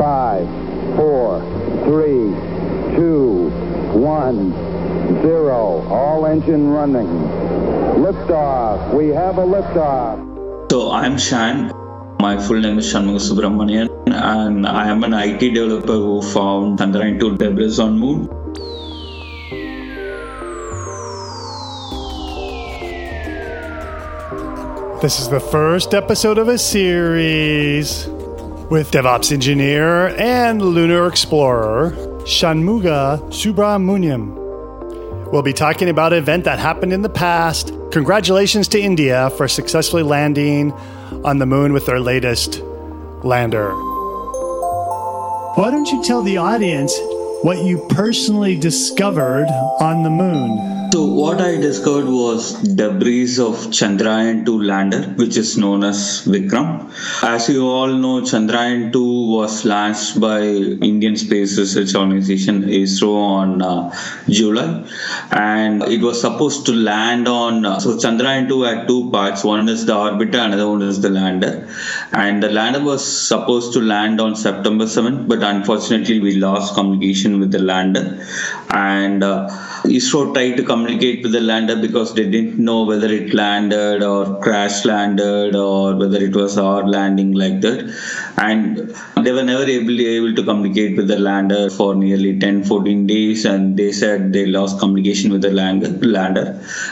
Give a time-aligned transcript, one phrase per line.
[0.00, 0.48] Five,
[0.96, 1.44] four,
[1.84, 2.32] three,
[2.96, 3.52] two,
[3.92, 4.48] one,
[5.20, 5.84] zero.
[5.92, 7.06] All engine running.
[8.00, 8.94] Liftoff.
[8.94, 10.72] We have a liftoff.
[10.72, 11.70] So I'm Shan.
[12.18, 17.20] My full name is Shanmuga Subramanian, and I am an IT developer who found Chandrayaan
[17.20, 18.24] 2 debris on Moon.
[25.02, 28.08] This is the first episode of a series
[28.70, 34.36] with DevOps engineer and lunar explorer Shanmuga Subramanian.
[35.32, 37.72] We'll be talking about an event that happened in the past.
[37.90, 40.70] Congratulations to India for successfully landing
[41.24, 42.60] on the moon with their latest
[43.24, 43.72] lander.
[45.56, 46.96] Why don't you tell the audience
[47.42, 49.48] what you personally discovered
[49.80, 50.79] on the moon?
[50.92, 56.68] So what I discovered was debris of Chandrayaan 2 lander, which is known as Vikram.
[57.22, 63.62] As you all know, Chandrayaan 2 was launched by Indian Space Research Organization ISRO on
[63.62, 63.94] uh,
[64.28, 64.84] July,
[65.30, 67.64] and it was supposed to land on.
[67.64, 69.44] Uh, so Chandrayaan 2 had two parts.
[69.44, 71.68] One is the orbiter, another one is the lander,
[72.12, 77.38] and the lander was supposed to land on September 7th, but unfortunately we lost communication
[77.38, 78.26] with the lander,
[78.70, 79.22] and.
[79.22, 84.02] Uh, ISRO tried to communicate with the lander because they didn't know whether it landed
[84.02, 87.80] or crash landed or whether it was our landing like that.
[88.38, 93.06] And they were never able, able to communicate with the lander for nearly 10 14
[93.06, 93.44] days.
[93.44, 95.88] And they said they lost communication with the lander.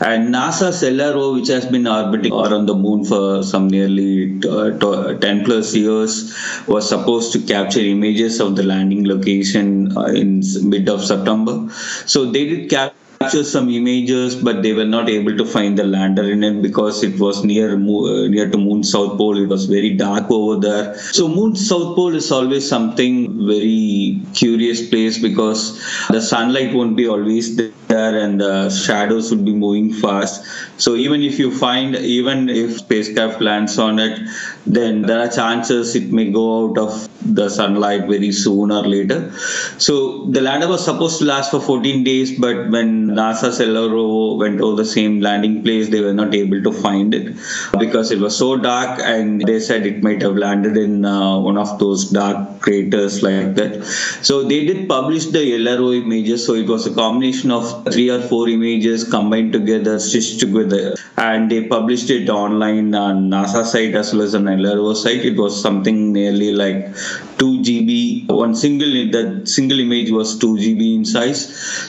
[0.00, 5.44] And NASA's LRO, which has been orbiting around the moon for some nearly uh, 10
[5.44, 6.34] plus years,
[6.66, 11.68] was supposed to capture images of the landing location uh, in mid of September.
[12.06, 12.96] So they did capture
[13.28, 17.20] some images, but they were not able to find the lander in it because it
[17.20, 19.36] was near uh, near to Moon South Pole.
[19.36, 20.94] It was very dark over there.
[20.94, 25.78] So Moon South Pole is always something very curious place because
[26.08, 30.42] the sunlight won't be always there and the shadows would be moving fast.
[30.78, 34.18] So even if you find, even if spacecraft lands on it,
[34.66, 39.30] then there are chances it may go out of the sunlight very soon or later.
[39.76, 44.60] So the lander was supposed to last for 14 days, but when NASA's LRO went
[44.60, 47.36] over the same landing place, they were not able to find it
[47.78, 51.58] because it was so dark, and they said it might have landed in uh, one
[51.58, 53.84] of those dark craters like that.
[54.22, 56.46] So they did publish the LRO images.
[56.46, 61.50] So it was a combination of three or four images combined together, stitched together, and
[61.50, 65.24] they published it online on NASA site as well as on LRO site.
[65.24, 66.94] It was something nearly like
[67.40, 68.28] 2 GB.
[68.28, 71.40] One single that single image was 2 GB in size.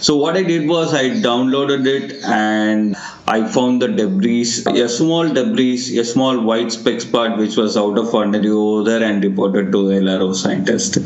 [0.00, 2.96] So what I did was I downloaded it and
[3.30, 7.96] I found the debris, a small debris, a small white specks part which was out
[7.96, 10.98] of ordinary over there and reported to LRO scientist.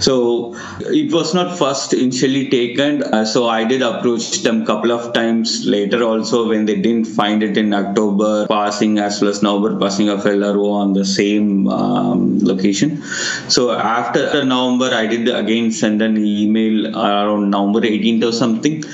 [0.00, 3.02] So it was not first initially taken.
[3.02, 7.06] Uh, so I did approach them a couple of times later also when they didn't
[7.06, 11.66] find it in October passing as well as November passing of LRO on the same
[11.68, 13.02] um, location.
[13.48, 18.84] So after November, I did again send an email around November 18th or something.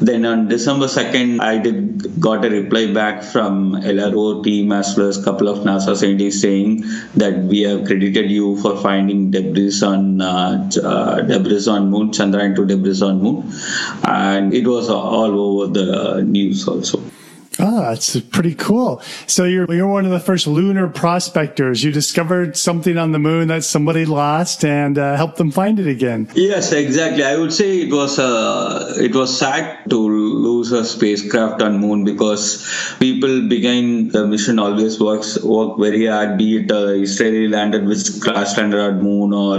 [0.00, 5.08] Then on December 2nd, I did got a reply back from LRO team as well
[5.08, 9.82] as a couple of NASA scientists saying that we have credited you for finding debris
[9.82, 13.52] on uh, uh, debris on Moon, Chandrayaan 2 debris on Moon,
[14.04, 17.11] and it was all over the news also.
[17.58, 19.02] Oh, that's pretty cool.
[19.26, 21.84] So you're you're one of the first lunar prospectors.
[21.84, 25.86] You discovered something on the moon that somebody lost and uh, helped them find it
[25.86, 26.28] again.
[26.34, 27.24] Yes, exactly.
[27.24, 32.04] I would say it was uh, it was sad to lose a spacecraft on moon
[32.04, 32.66] because
[32.98, 36.38] people behind the mission always works work very hard.
[36.38, 39.58] Be it uh, Israeli lander which crash lander on moon or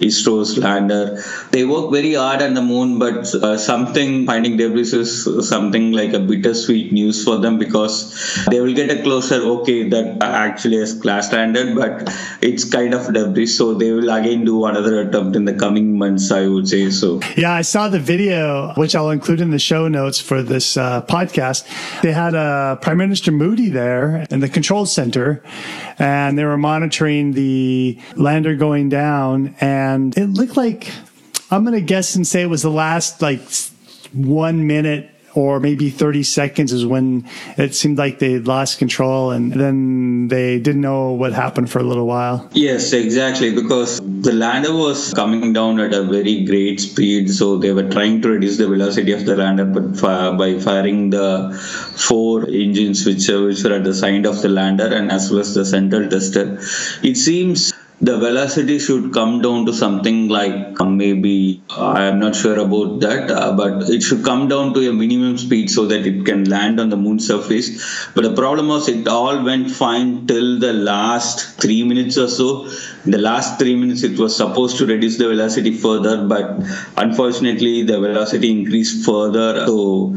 [0.00, 1.22] ISRO's lander,
[1.52, 2.98] they work very hard on the moon.
[2.98, 7.96] But uh, something finding debris is something like a bittersweet news for them because
[8.50, 12.12] they will get a closer okay that actually is class standard but
[12.42, 13.46] it's kind of debris.
[13.46, 17.20] So they will again do another attempt in the coming months i would say so.
[17.36, 21.02] Yeah i saw the video which i'll include in the show notes for this uh,
[21.02, 21.60] podcast.
[22.02, 25.42] They had uh, prime minister Modi there in the control center
[25.98, 30.90] and they were monitoring the lander going down and it looked like
[31.50, 33.42] i'm going to guess and say it was the last like
[34.12, 39.52] one minute or maybe 30 seconds is when it seemed like they lost control and
[39.52, 42.48] then they didn't know what happened for a little while.
[42.52, 43.54] Yes, exactly.
[43.54, 47.30] Because the lander was coming down at a very great speed.
[47.30, 51.52] So they were trying to reduce the velocity of the lander but by firing the
[51.96, 55.54] four engines which, which were at the side of the lander and as well as
[55.54, 56.58] the central tester.
[57.02, 57.72] It seems
[58.02, 63.00] the velocity should come down to something like uh, maybe I am not sure about
[63.00, 66.44] that, uh, but it should come down to a minimum speed so that it can
[66.44, 67.68] land on the moon surface.
[68.14, 72.70] But the problem was it all went fine till the last three minutes or so.
[73.04, 76.58] The last three minutes, it was supposed to reduce the velocity further, but
[76.96, 79.66] unfortunately, the velocity increased further.
[79.66, 80.14] So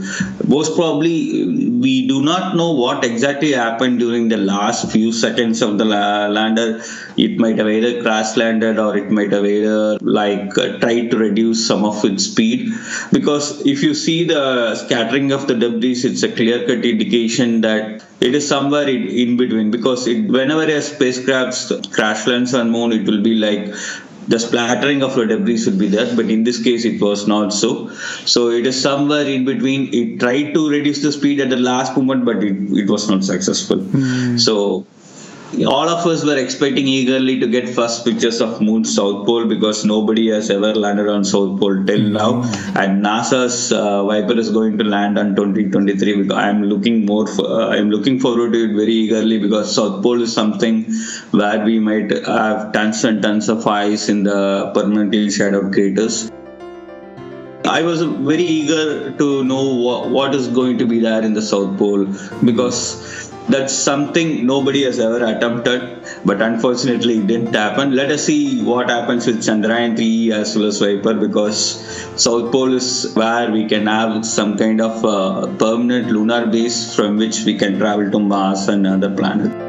[0.47, 1.45] most probably,
[1.79, 6.81] we do not know what exactly happened during the last few seconds of the lander.
[7.17, 11.17] It might have either crash landed or it might have either like uh, tried to
[11.17, 12.71] reduce some of its speed.
[13.11, 18.03] Because if you see the scattering of the debris it's a clear cut indication that
[18.19, 19.71] it is somewhere in, in between.
[19.71, 23.73] Because it, whenever a spacecraft crash lands on moon it will be like
[24.27, 26.15] the splattering of the debris should be there.
[26.15, 27.89] But in this case it was not so.
[28.25, 29.93] So it is somewhere in between.
[29.93, 33.23] It tried to reduce the speed at the last moment but it, it was not
[33.23, 33.77] successful.
[33.77, 34.39] Mm.
[34.39, 34.85] so
[35.61, 39.85] all of us were expecting eagerly to get first pictures of moon south pole because
[39.85, 42.41] nobody has ever landed on south pole till now.
[42.75, 47.45] And nasa's uh, viper is going to land on 2023 because i'm looking more for,
[47.45, 50.85] uh, i'm looking forward to it very eagerly because south pole is something
[51.31, 56.31] where we might have tons and tons of ice in the permanently shadowed craters.
[57.65, 61.41] I was very eager to know what, what is going to be there in the
[61.41, 62.05] South Pole
[62.43, 65.81] because that's something nobody has ever attempted,
[66.25, 67.95] but unfortunately it didn't happen.
[67.95, 71.57] Let us see what happens with Chandrayaan 3 as well as Viper because
[72.15, 77.17] South Pole is where we can have some kind of uh, permanent lunar base from
[77.17, 79.62] which we can travel to Mars and other planets.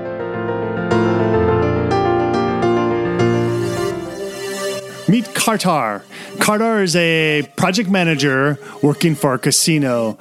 [5.44, 6.00] Kartar.
[6.38, 10.17] Kartar is a project manager working for a casino.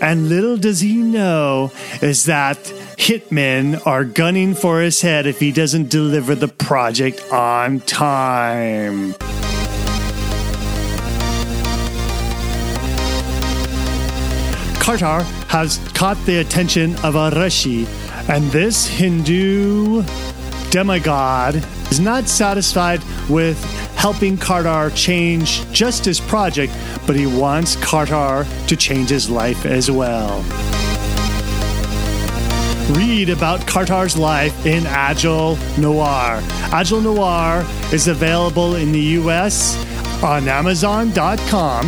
[0.00, 1.70] And little does he know
[2.00, 2.56] is that
[2.96, 9.12] hitmen are gunning for his head if he doesn't deliver the project on time.
[14.80, 17.86] Kartar has caught the attention of a Rishi,
[18.26, 20.02] and this Hindu
[20.70, 21.56] demigod
[21.90, 23.60] is not satisfied with
[24.02, 26.72] helping Kartar change just his project,
[27.06, 30.42] but he wants Kartar to change his life as well.
[32.98, 36.40] Read about Kartar's life in Agile Noir.
[36.72, 39.76] Agile Noir is available in the US
[40.20, 41.86] on Amazon.com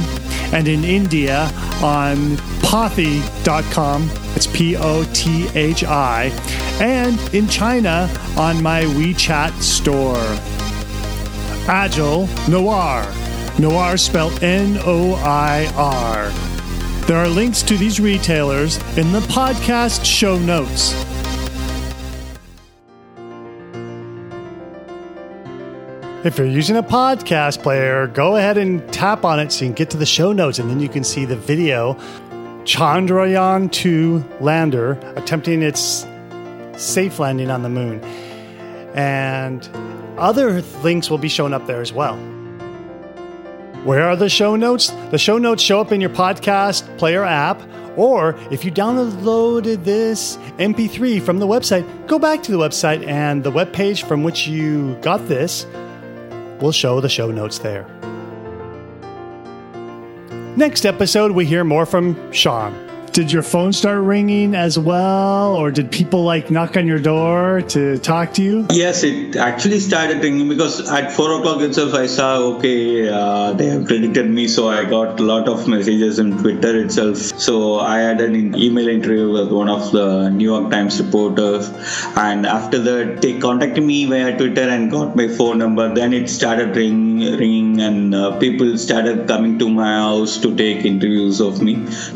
[0.52, 1.50] and in India
[1.82, 4.08] on Pothi.com.
[4.36, 6.26] It's P O T H I.
[6.80, 10.53] And in China on my WeChat store.
[11.66, 13.10] Agile Noir.
[13.58, 16.28] Noir spelled N O I R.
[17.06, 20.92] There are links to these retailers in the podcast show notes.
[26.24, 29.74] If you're using a podcast player, go ahead and tap on it so you can
[29.74, 31.94] get to the show notes and then you can see the video.
[32.64, 36.06] Chandrayaan 2 lander attempting its
[36.76, 38.02] safe landing on the moon.
[38.94, 39.68] And
[40.18, 42.16] other links will be shown up there as well.
[43.84, 44.90] Where are the show notes?
[45.10, 47.60] The show notes show up in your podcast player app,
[47.98, 53.44] or if you downloaded this MP3 from the website, go back to the website and
[53.44, 55.66] the web page from which you got this
[56.60, 57.86] will show the show notes there.
[60.56, 62.83] Next episode, we hear more from Shan
[63.14, 67.62] did your phone start ringing as well, or did people like knock on your door
[67.68, 68.66] to talk to you?
[68.72, 73.66] Yes, it actually started ringing because at four o'clock itself, I saw okay, uh, they
[73.66, 77.18] have predicted me, so I got a lot of messages in Twitter itself.
[77.18, 81.70] So I had an email interview with one of the New York Times reporters,
[82.16, 85.94] and after that, they contacted me via Twitter and got my phone number.
[85.94, 90.84] Then it started ringing, ringing, and uh, people started coming to my house to take
[90.84, 91.74] interviews of me.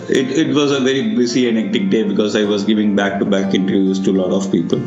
[0.09, 3.25] It, it was a very busy and hectic day because I was giving back to
[3.37, 4.81] back interviews to a lot of people.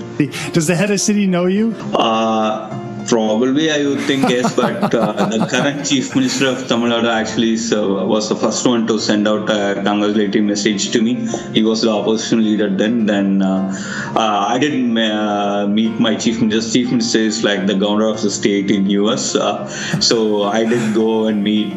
[0.58, 1.76] Does the head of city know you?
[1.94, 2.78] Uh,
[3.08, 7.58] Probably, I would think yes, but uh, the current chief minister of Tamil Nadu actually
[7.58, 7.80] so,
[8.12, 11.14] was the first one to send out a congratulatory message to me.
[11.56, 13.08] He was the opposition leader then.
[13.08, 13.74] Then uh,
[14.16, 16.72] uh, I didn't uh, meet my chief minister.
[16.78, 19.68] Chief minister is like the governor of the state in US, uh,
[20.10, 21.74] so I did go and meet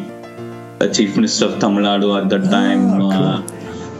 [0.79, 2.87] the chief minister of Tamil Nadu at that time.
[3.01, 3.54] Oh, cool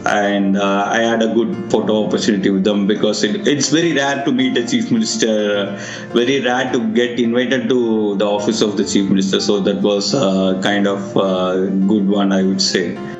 [0.06, 4.24] and uh, I had a good photo opportunity with them because it, it's very rare
[4.24, 5.76] to meet a chief minister,
[6.12, 9.40] very rare to get invited to the office of the chief minister.
[9.40, 13.15] So that was uh, kind of a good one, I would say.